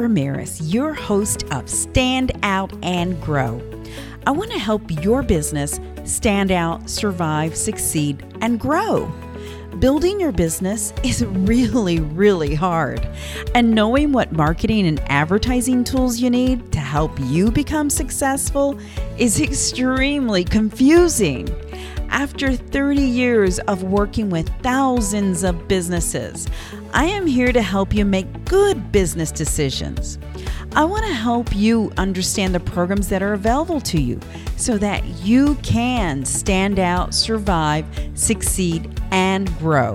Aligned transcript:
Ramirez, 0.00 0.60
your 0.72 0.94
host 0.94 1.44
of 1.52 1.68
Stand 1.68 2.32
Out 2.42 2.72
and 2.82 3.20
Grow. 3.20 3.60
I 4.26 4.30
want 4.30 4.50
to 4.52 4.58
help 4.58 4.82
your 5.04 5.22
business 5.22 5.78
stand 6.04 6.50
out, 6.50 6.88
survive, 6.88 7.54
succeed, 7.54 8.24
and 8.40 8.58
grow. 8.58 9.12
Building 9.78 10.18
your 10.18 10.32
business 10.32 10.94
is 11.04 11.22
really, 11.26 12.00
really 12.00 12.54
hard. 12.54 13.06
And 13.54 13.74
knowing 13.74 14.12
what 14.12 14.32
marketing 14.32 14.86
and 14.86 15.00
advertising 15.10 15.84
tools 15.84 16.18
you 16.18 16.30
need 16.30 16.72
to 16.72 16.80
help 16.80 17.12
you 17.20 17.50
become 17.50 17.90
successful 17.90 18.78
is 19.18 19.40
extremely 19.42 20.44
confusing. 20.44 21.48
After 22.10 22.54
30 22.54 23.00
years 23.00 23.60
of 23.60 23.84
working 23.84 24.30
with 24.30 24.48
thousands 24.62 25.44
of 25.44 25.68
businesses, 25.68 26.48
I 26.92 27.04
am 27.04 27.24
here 27.24 27.52
to 27.52 27.62
help 27.62 27.94
you 27.94 28.04
make 28.04 28.44
good 28.44 28.90
business 28.90 29.30
decisions. 29.30 30.18
I 30.72 30.84
want 30.84 31.06
to 31.06 31.14
help 31.14 31.54
you 31.54 31.92
understand 31.96 32.52
the 32.52 32.60
programs 32.60 33.08
that 33.10 33.22
are 33.22 33.32
available 33.32 33.80
to 33.82 34.00
you 34.00 34.18
so 34.56 34.76
that 34.78 35.04
you 35.24 35.54
can 35.62 36.24
stand 36.24 36.80
out, 36.80 37.14
survive, 37.14 37.86
succeed, 38.14 39.00
and 39.12 39.56
grow. 39.58 39.94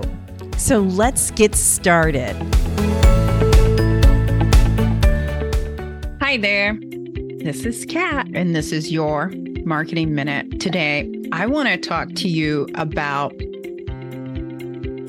So 0.56 0.80
let's 0.80 1.30
get 1.32 1.54
started. 1.54 2.34
Hi 6.22 6.38
there. 6.38 6.78
This 7.38 7.64
is 7.66 7.84
Kat, 7.84 8.26
and 8.34 8.56
this 8.56 8.72
is 8.72 8.90
your 8.90 9.30
Marketing 9.64 10.14
Minute. 10.14 10.60
Today, 10.60 11.12
I 11.32 11.46
want 11.46 11.68
to 11.68 11.76
talk 11.76 12.12
to 12.14 12.28
you 12.28 12.68
about 12.74 13.32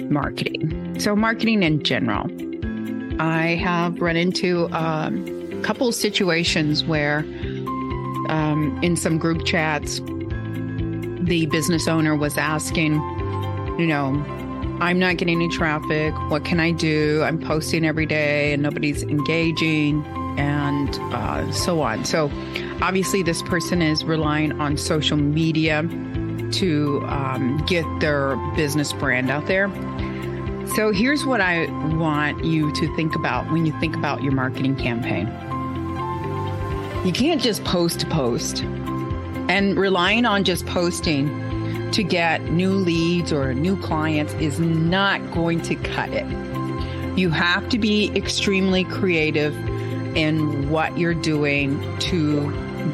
marketing. 0.09 0.99
So, 0.99 1.15
marketing 1.15 1.63
in 1.63 1.83
general. 1.83 2.29
I 3.19 3.55
have 3.55 3.99
run 3.99 4.15
into 4.15 4.67
um, 4.75 5.25
a 5.51 5.61
couple 5.61 5.91
situations 5.91 6.83
where, 6.83 7.19
um, 8.29 8.79
in 8.81 8.95
some 8.95 9.17
group 9.17 9.45
chats, 9.45 9.99
the 9.99 11.47
business 11.51 11.87
owner 11.87 12.15
was 12.15 12.37
asking, 12.37 12.93
you 13.79 13.85
know, 13.87 14.23
I'm 14.79 14.99
not 14.99 15.17
getting 15.17 15.35
any 15.35 15.49
traffic. 15.49 16.13
What 16.29 16.45
can 16.45 16.59
I 16.59 16.71
do? 16.71 17.23
I'm 17.23 17.39
posting 17.39 17.85
every 17.85 18.05
day 18.05 18.53
and 18.53 18.61
nobody's 18.61 19.03
engaging, 19.03 20.03
and 20.37 20.97
uh, 21.13 21.51
so 21.51 21.81
on. 21.81 22.05
So, 22.05 22.31
obviously, 22.81 23.23
this 23.23 23.41
person 23.41 23.81
is 23.81 24.03
relying 24.05 24.59
on 24.59 24.77
social 24.77 25.17
media 25.17 25.83
to 26.53 27.03
um, 27.07 27.63
get 27.67 27.85
their 27.99 28.37
business 28.55 28.93
brand 28.93 29.29
out 29.29 29.47
there. 29.47 29.69
So, 30.75 30.91
here's 30.91 31.25
what 31.25 31.41
I 31.41 31.65
want 31.95 32.45
you 32.45 32.71
to 32.73 32.95
think 32.95 33.15
about 33.15 33.51
when 33.51 33.65
you 33.65 33.77
think 33.79 33.95
about 33.95 34.23
your 34.23 34.31
marketing 34.31 34.75
campaign. 34.75 35.27
You 37.05 37.11
can't 37.13 37.41
just 37.41 37.63
post 37.63 37.99
to 38.01 38.05
post, 38.07 38.61
and 39.49 39.77
relying 39.77 40.25
on 40.25 40.43
just 40.43 40.65
posting 40.65 41.91
to 41.91 42.03
get 42.03 42.43
new 42.51 42.71
leads 42.71 43.31
or 43.31 43.53
new 43.53 43.81
clients 43.81 44.33
is 44.35 44.59
not 44.59 45.19
going 45.31 45.61
to 45.61 45.75
cut 45.75 46.09
it. 46.11 46.25
You 47.17 47.29
have 47.29 47.69
to 47.69 47.79
be 47.79 48.11
extremely 48.15 48.83
creative 48.83 49.55
in 50.17 50.69
what 50.71 50.97
you're 50.97 51.13
doing 51.13 51.79
to 51.99 52.51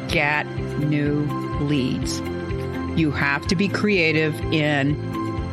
get 0.08 0.46
new 0.78 1.24
leads. 1.60 2.20
You 2.98 3.10
have 3.10 3.46
to 3.46 3.56
be 3.56 3.66
creative 3.66 4.38
in 4.52 4.94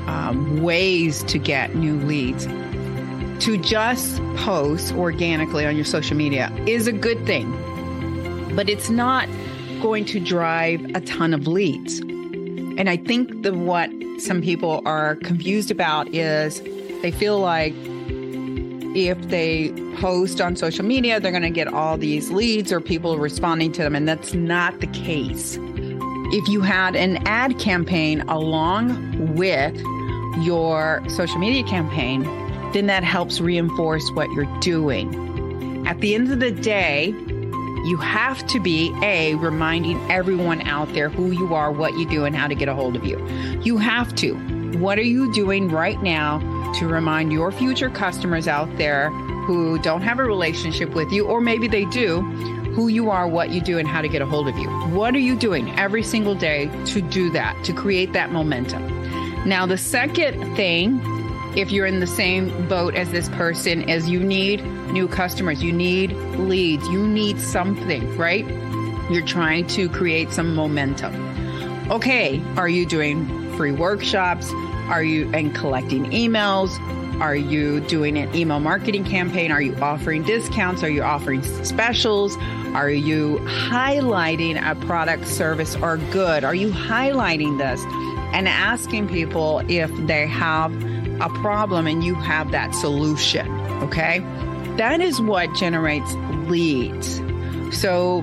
um, 0.07 0.61
ways 0.61 1.23
to 1.23 1.39
get 1.39 1.73
new 1.73 1.95
leads. 2.01 2.45
To 3.45 3.57
just 3.57 4.21
post 4.35 4.93
organically 4.93 5.65
on 5.65 5.75
your 5.75 5.85
social 5.85 6.17
media 6.17 6.53
is 6.67 6.87
a 6.87 6.91
good 6.91 7.25
thing, 7.25 7.49
but 8.55 8.69
it's 8.69 8.89
not 8.89 9.27
going 9.81 10.05
to 10.05 10.19
drive 10.19 10.83
a 10.93 11.01
ton 11.01 11.33
of 11.33 11.47
leads. 11.47 11.99
And 11.99 12.89
I 12.89 12.97
think 12.97 13.43
the 13.43 13.53
what 13.53 13.89
some 14.19 14.41
people 14.41 14.81
are 14.85 15.15
confused 15.15 15.71
about 15.71 16.13
is 16.13 16.61
they 17.01 17.11
feel 17.11 17.39
like 17.39 17.73
if 18.95 19.19
they 19.29 19.71
post 19.97 20.41
on 20.41 20.55
social 20.55 20.85
media, 20.85 21.19
they're 21.19 21.31
going 21.31 21.43
to 21.43 21.49
get 21.49 21.67
all 21.67 21.97
these 21.97 22.29
leads 22.31 22.71
or 22.71 22.81
people 22.81 23.17
responding 23.17 23.71
to 23.73 23.83
them. 23.83 23.95
And 23.95 24.07
that's 24.07 24.33
not 24.33 24.79
the 24.79 24.87
case. 24.87 25.57
If 26.33 26.47
you 26.47 26.61
had 26.61 26.95
an 26.95 27.25
ad 27.27 27.59
campaign 27.59 28.21
along 28.21 29.35
with 29.35 29.75
your 30.43 31.03
social 31.09 31.37
media 31.37 31.63
campaign, 31.63 32.23
then 32.73 32.87
that 32.87 33.03
helps 33.03 33.41
reinforce 33.41 34.09
what 34.11 34.31
you're 34.31 34.59
doing. 34.59 35.85
At 35.87 35.99
the 35.99 36.15
end 36.15 36.31
of 36.31 36.39
the 36.39 36.51
day, 36.51 37.07
you 37.83 37.97
have 37.97 38.45
to 38.47 38.59
be 38.59 38.93
a 39.01 39.35
reminding 39.35 39.99
everyone 40.11 40.61
out 40.61 40.93
there 40.93 41.09
who 41.09 41.31
you 41.31 41.53
are, 41.53 41.71
what 41.71 41.97
you 41.97 42.07
do, 42.07 42.25
and 42.25 42.35
how 42.35 42.47
to 42.47 42.55
get 42.55 42.69
a 42.69 42.75
hold 42.75 42.95
of 42.95 43.03
you. 43.03 43.17
You 43.61 43.77
have 43.77 44.15
to. 44.15 44.60
What 44.79 44.97
are 44.97 45.03
you 45.03 45.31
doing 45.33 45.69
right 45.69 46.01
now 46.01 46.39
to 46.79 46.87
remind 46.87 47.33
your 47.33 47.51
future 47.51 47.89
customers 47.89 48.47
out 48.47 48.77
there 48.77 49.09
who 49.45 49.77
don't 49.79 50.01
have 50.01 50.19
a 50.19 50.23
relationship 50.23 50.91
with 50.91 51.11
you, 51.11 51.25
or 51.25 51.41
maybe 51.41 51.67
they 51.67 51.85
do, 51.85 52.21
who 52.73 52.87
you 52.87 53.09
are, 53.09 53.27
what 53.27 53.49
you 53.49 53.59
do, 53.59 53.77
and 53.77 53.87
how 53.87 54.01
to 54.01 54.07
get 54.07 54.21
a 54.21 54.25
hold 54.25 54.47
of 54.47 54.57
you? 54.57 54.69
What 54.69 55.13
are 55.13 55.19
you 55.19 55.35
doing 55.35 55.77
every 55.77 56.03
single 56.03 56.35
day 56.35 56.69
to 56.85 57.01
do 57.01 57.29
that, 57.31 57.61
to 57.65 57.73
create 57.73 58.13
that 58.13 58.31
momentum? 58.31 58.87
Now, 59.45 59.65
the 59.65 59.77
second 59.77 60.55
thing 60.55 61.01
if 61.55 61.69
you're 61.69 61.85
in 61.85 61.99
the 61.99 62.07
same 62.07 62.67
boat 62.69 62.95
as 62.95 63.11
this 63.11 63.27
person 63.29 63.81
is 63.89 64.09
you 64.09 64.21
need 64.21 64.63
new 64.93 65.05
customers 65.05 65.61
you 65.61 65.73
need 65.73 66.13
leads 66.37 66.87
you 66.87 67.05
need 67.05 67.37
something 67.41 68.17
right 68.17 68.47
you're 69.11 69.25
trying 69.25 69.67
to 69.67 69.89
create 69.89 70.31
some 70.31 70.55
momentum 70.55 71.13
okay 71.91 72.41
are 72.55 72.69
you 72.69 72.85
doing 72.85 73.40
free 73.61 73.71
workshops 73.71 74.51
are 74.89 75.03
you 75.03 75.31
and 75.33 75.53
collecting 75.53 76.05
emails 76.05 76.79
are 77.21 77.35
you 77.35 77.79
doing 77.81 78.17
an 78.17 78.33
email 78.35 78.59
marketing 78.59 79.03
campaign 79.03 79.51
are 79.51 79.61
you 79.61 79.75
offering 79.75 80.23
discounts 80.23 80.81
are 80.81 80.89
you 80.89 81.03
offering 81.03 81.43
specials 81.63 82.35
are 82.73 82.89
you 82.89 83.37
highlighting 83.45 84.57
a 84.67 84.73
product 84.87 85.27
service 85.27 85.75
or 85.75 85.97
good 86.11 86.43
are 86.43 86.55
you 86.55 86.71
highlighting 86.71 87.59
this 87.59 87.79
and 88.33 88.47
asking 88.47 89.07
people 89.07 89.61
if 89.67 89.91
they 90.07 90.25
have 90.25 90.73
a 91.21 91.29
problem 91.41 91.85
and 91.85 92.03
you 92.03 92.15
have 92.15 92.51
that 92.51 92.73
solution. 92.73 93.47
Okay. 93.83 94.19
That 94.77 95.01
is 95.01 95.21
what 95.21 95.53
generates 95.53 96.13
leads. 96.47 97.21
So, 97.77 98.21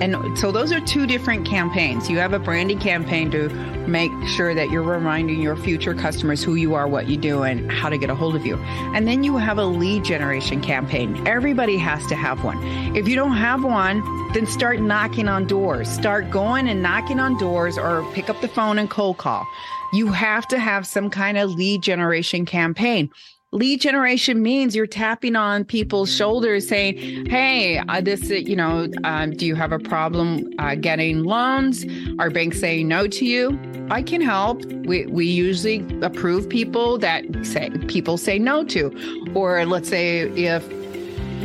and 0.00 0.38
so 0.38 0.52
those 0.52 0.72
are 0.72 0.80
two 0.80 1.06
different 1.06 1.46
campaigns. 1.46 2.08
You 2.08 2.18
have 2.18 2.32
a 2.32 2.38
branding 2.38 2.78
campaign 2.78 3.30
to 3.32 3.48
make 3.88 4.12
sure 4.28 4.54
that 4.54 4.70
you're 4.70 4.82
reminding 4.82 5.40
your 5.40 5.56
future 5.56 5.94
customers 5.94 6.42
who 6.42 6.54
you 6.54 6.74
are, 6.74 6.86
what 6.86 7.08
you 7.08 7.16
do, 7.16 7.42
and 7.42 7.70
how 7.72 7.88
to 7.88 7.98
get 7.98 8.10
a 8.10 8.14
hold 8.14 8.36
of 8.36 8.46
you. 8.46 8.56
And 8.94 9.08
then 9.08 9.24
you 9.24 9.36
have 9.36 9.58
a 9.58 9.64
lead 9.64 10.04
generation 10.04 10.60
campaign. 10.60 11.26
Everybody 11.26 11.78
has 11.78 12.06
to 12.06 12.14
have 12.14 12.44
one. 12.44 12.62
If 12.96 13.08
you 13.08 13.16
don't 13.16 13.36
have 13.36 13.64
one, 13.64 14.02
then 14.32 14.46
start 14.46 14.80
knocking 14.80 15.26
on 15.26 15.46
doors. 15.46 15.88
Start 15.88 16.30
going 16.30 16.68
and 16.68 16.82
knocking 16.82 17.18
on 17.18 17.38
doors 17.38 17.78
or 17.78 18.08
pick 18.12 18.30
up 18.30 18.40
the 18.40 18.48
phone 18.48 18.78
and 18.78 18.88
cold 18.88 19.18
call. 19.18 19.46
You 19.92 20.12
have 20.12 20.46
to 20.48 20.58
have 20.58 20.86
some 20.86 21.08
kind 21.10 21.38
of 21.38 21.54
lead 21.54 21.82
generation 21.82 22.44
campaign. 22.44 23.10
Lead 23.52 23.80
generation 23.80 24.42
means 24.42 24.76
you're 24.76 24.86
tapping 24.86 25.34
on 25.34 25.64
people's 25.64 26.14
shoulders 26.14 26.68
saying, 26.68 27.24
Hey, 27.30 27.78
uh, 27.78 28.02
this, 28.02 28.28
you 28.28 28.54
know, 28.54 28.88
um, 29.04 29.30
do 29.30 29.46
you 29.46 29.54
have 29.54 29.72
a 29.72 29.78
problem 29.78 30.52
uh, 30.58 30.74
getting 30.74 31.24
loans? 31.24 31.86
Are 32.18 32.28
banks 32.28 32.60
saying 32.60 32.88
no 32.88 33.06
to 33.06 33.24
you? 33.24 33.58
I 33.90 34.02
can 34.02 34.20
help. 34.20 34.66
We, 34.66 35.06
we 35.06 35.24
usually 35.24 35.82
approve 36.02 36.46
people 36.50 36.98
that 36.98 37.24
say 37.42 37.70
people 37.86 38.18
say 38.18 38.38
no 38.38 38.64
to. 38.64 39.32
Or 39.34 39.64
let's 39.64 39.88
say 39.88 40.28
if 40.28 40.62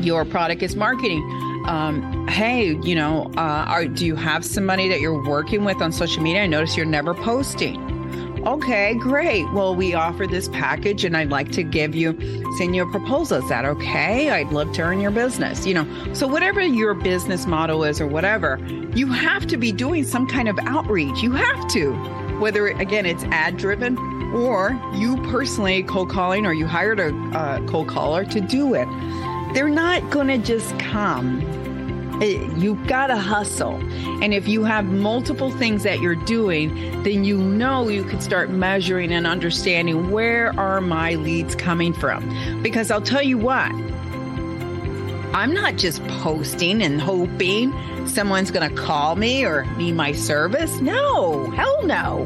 your 0.04 0.26
product 0.26 0.62
is 0.62 0.76
marketing, 0.76 1.22
um, 1.68 2.28
hey, 2.28 2.76
you 2.84 2.96
know, 2.96 3.32
uh, 3.38 3.64
are, 3.70 3.86
do 3.86 4.06
you 4.06 4.18
have 4.18 4.44
somebody 4.44 4.90
that 4.90 5.00
you're 5.00 5.26
working 5.26 5.64
with 5.64 5.82
on 5.82 5.94
social 5.94 6.22
media? 6.22 6.44
I 6.44 6.48
notice 6.48 6.76
you're 6.76 6.86
never 6.86 7.14
posting. 7.14 7.93
Okay, 8.46 8.94
great. 8.96 9.50
Well, 9.54 9.74
we 9.74 9.94
offer 9.94 10.28
this 10.28 10.50
package 10.50 11.06
and 11.06 11.16
I'd 11.16 11.30
like 11.30 11.50
to 11.54 11.64
give 11.64 11.96
you, 11.96 12.12
send 12.58 12.76
you 12.76 12.84
a 12.84 12.92
proposal. 12.92 13.38
Is 13.38 13.48
that 13.48 13.64
okay? 13.64 14.32
I'd 14.32 14.52
love 14.52 14.74
to 14.74 14.82
earn 14.82 15.00
your 15.00 15.12
business. 15.12 15.66
You 15.66 15.76
know, 15.76 16.14
so 16.14 16.28
whatever 16.28 16.62
your 16.62 16.94
business 16.94 17.46
model 17.46 17.86
is 17.86 18.02
or 18.02 18.08
whatever, 18.08 18.60
you 18.96 19.08
have 19.08 19.48
to 19.48 19.56
be 19.56 19.72
doing 19.72 20.04
some 20.04 20.28
kind 20.28 20.50
of 20.50 20.60
outreach. 20.64 21.24
You 21.24 21.32
have 21.32 21.70
to, 21.70 21.94
whether 22.40 22.68
again, 22.68 23.06
it's 23.06 23.24
ad 23.26 23.56
driven 23.56 23.98
or 24.34 24.78
you 24.94 25.16
personally 25.32 25.82
cold 25.84 26.10
calling 26.10 26.46
or 26.46 26.54
you 26.54 26.68
hired 26.68 27.00
a 27.00 27.16
uh, 27.34 27.66
cold 27.68 27.88
caller 27.88 28.26
to 28.26 28.42
do 28.42 28.74
it. 28.74 28.90
They're 29.54 29.70
not 29.70 30.10
going 30.10 30.28
to 30.28 30.38
just 30.38 30.78
come 30.80 31.63
You've 32.24 32.88
got 32.88 33.08
to 33.08 33.18
hustle. 33.18 33.76
And 34.24 34.34
if 34.34 34.48
you 34.48 34.64
have 34.64 34.86
multiple 34.86 35.52
things 35.52 35.84
that 35.84 36.00
you're 36.00 36.16
doing, 36.16 37.04
then 37.04 37.24
you 37.24 37.38
know 37.38 37.90
you 37.90 38.04
can 38.06 38.22
start 38.22 38.50
measuring 38.50 39.12
and 39.12 39.28
understanding 39.28 40.12
where 40.12 40.58
are 40.60 40.80
my 40.80 41.16
leads 41.16 41.56
coming 41.56 41.94
from. 41.94 42.62
Because 42.64 42.90
I'll 42.92 43.02
tell 43.02 43.24
you 43.24 43.38
what, 43.38 43.72
I'm 45.34 45.54
not 45.54 45.78
just 45.78 46.06
posting 46.08 46.82
and 46.82 47.02
hoping 47.02 47.74
someone's 48.08 48.52
going 48.52 48.70
to 48.70 48.76
call 48.76 49.16
me 49.16 49.46
or 49.46 49.66
need 49.78 49.94
my 49.94 50.12
service. 50.12 50.80
No, 50.80 51.50
hell 51.52 51.86
no. 51.86 52.26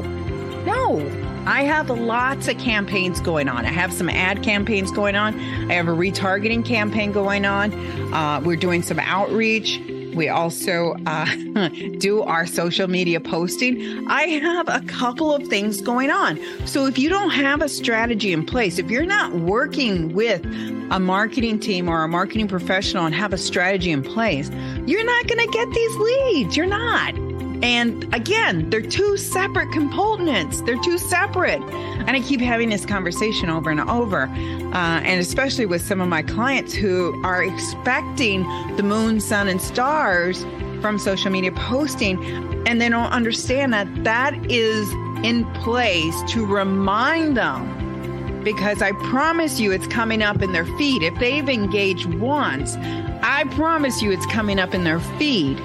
No. 0.64 0.98
I 1.46 1.62
have 1.62 1.88
lots 1.88 2.46
of 2.48 2.58
campaigns 2.58 3.22
going 3.22 3.48
on. 3.48 3.64
I 3.64 3.70
have 3.70 3.90
some 3.94 4.10
ad 4.10 4.42
campaigns 4.42 4.90
going 4.90 5.16
on. 5.16 5.40
I 5.70 5.74
have 5.74 5.88
a 5.88 5.92
retargeting 5.92 6.62
campaign 6.62 7.10
going 7.10 7.46
on. 7.46 7.72
Uh, 8.12 8.42
we're 8.44 8.56
doing 8.56 8.82
some 8.82 8.98
outreach. 8.98 9.80
We 10.14 10.28
also 10.28 10.96
uh, 11.06 11.26
do 11.98 12.22
our 12.22 12.46
social 12.46 12.88
media 12.88 13.20
posting. 13.20 14.06
I 14.08 14.22
have 14.22 14.68
a 14.68 14.80
couple 14.86 15.34
of 15.34 15.46
things 15.48 15.80
going 15.80 16.10
on. 16.10 16.38
So 16.66 16.86
if 16.86 16.98
you 16.98 17.08
don't 17.08 17.30
have 17.30 17.62
a 17.62 17.68
strategy 17.68 18.32
in 18.32 18.44
place, 18.46 18.78
if 18.78 18.90
you're 18.90 19.06
not 19.06 19.32
working 19.34 20.14
with 20.14 20.44
a 20.90 20.98
marketing 20.98 21.60
team 21.60 21.88
or 21.88 22.02
a 22.02 22.08
marketing 22.08 22.48
professional 22.48 23.06
and 23.06 23.14
have 23.14 23.32
a 23.32 23.38
strategy 23.38 23.90
in 23.90 24.02
place, 24.02 24.50
you're 24.86 25.04
not 25.04 25.26
going 25.26 25.46
to 25.46 25.52
get 25.52 25.70
these 25.72 25.96
leads. 25.96 26.56
You're 26.56 26.66
not. 26.66 27.27
And 27.62 28.12
again, 28.14 28.70
they're 28.70 28.80
two 28.80 29.16
separate 29.16 29.72
components. 29.72 30.60
They're 30.62 30.80
two 30.82 30.98
separate. 30.98 31.60
And 31.62 32.10
I 32.10 32.20
keep 32.20 32.40
having 32.40 32.70
this 32.70 32.86
conversation 32.86 33.50
over 33.50 33.70
and 33.70 33.80
over. 33.80 34.22
Uh, 34.22 35.00
and 35.02 35.20
especially 35.20 35.66
with 35.66 35.82
some 35.82 36.00
of 36.00 36.08
my 36.08 36.22
clients 36.22 36.72
who 36.72 37.20
are 37.24 37.42
expecting 37.42 38.42
the 38.76 38.82
moon, 38.82 39.20
sun, 39.20 39.48
and 39.48 39.60
stars 39.60 40.44
from 40.80 40.98
social 40.98 41.30
media 41.30 41.52
posting. 41.52 42.22
And 42.66 42.80
they 42.80 42.88
don't 42.88 43.10
understand 43.10 43.72
that 43.72 43.88
that 44.04 44.34
is 44.50 44.90
in 45.24 45.44
place 45.54 46.14
to 46.28 46.46
remind 46.46 47.36
them. 47.36 48.42
Because 48.44 48.82
I 48.82 48.92
promise 48.92 49.58
you, 49.58 49.72
it's 49.72 49.86
coming 49.88 50.22
up 50.22 50.42
in 50.42 50.52
their 50.52 50.64
feed. 50.64 51.02
If 51.02 51.18
they've 51.18 51.48
engaged 51.48 52.06
once, 52.14 52.76
I 53.20 53.44
promise 53.50 54.00
you, 54.00 54.12
it's 54.12 54.26
coming 54.26 54.58
up 54.60 54.74
in 54.74 54.84
their 54.84 55.00
feed. 55.00 55.58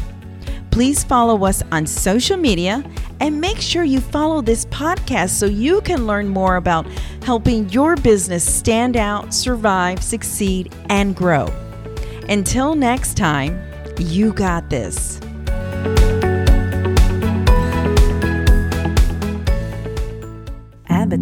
Please 0.69 1.01
follow 1.01 1.45
us 1.45 1.63
on 1.71 1.87
social 1.87 2.35
media 2.35 2.83
and 3.21 3.39
make 3.39 3.61
sure 3.61 3.85
you 3.85 4.01
follow 4.01 4.41
this 4.41 4.65
podcast 4.65 5.29
so 5.29 5.45
you 5.45 5.79
can 5.79 6.05
learn 6.05 6.27
more 6.27 6.57
about 6.57 6.85
helping 7.23 7.69
your 7.69 7.95
business 7.95 8.43
stand 8.43 8.97
out, 8.97 9.33
survive, 9.33 10.03
succeed, 10.03 10.75
and 10.89 11.15
grow. 11.15 11.47
Until 12.27 12.75
next 12.75 13.15
time, 13.15 13.63
you 13.97 14.33
got 14.33 14.69
this. 14.69 15.21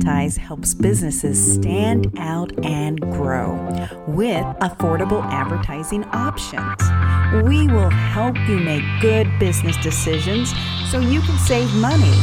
adBidtise 0.01 0.37
helps 0.37 0.73
businesses 0.73 1.53
stand 1.53 2.11
out 2.17 2.51
and 2.65 2.99
grow 3.01 3.53
with 4.07 4.43
affordable 4.59 5.23
advertising 5.31 6.03
options. 6.05 6.81
We 7.45 7.67
will 7.67 7.89
help 7.89 8.35
you 8.47 8.57
make 8.59 8.83
good 9.01 9.27
business 9.39 9.77
decisions 9.77 10.53
so 10.89 10.99
you 10.99 11.21
can 11.21 11.37
save 11.39 11.73
money 11.75 12.13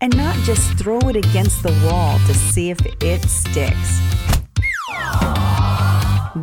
and 0.00 0.16
not 0.16 0.36
just 0.44 0.78
throw 0.78 0.98
it 1.00 1.16
against 1.16 1.62
the 1.62 1.72
wall 1.86 2.18
to 2.26 2.34
see 2.34 2.70
if 2.70 2.78
it 3.02 3.22
sticks. 3.28 4.00